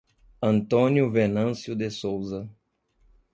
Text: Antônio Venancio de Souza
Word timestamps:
Antônio 0.41 1.11
Venancio 1.11 1.75
de 1.75 1.91
Souza 1.91 2.49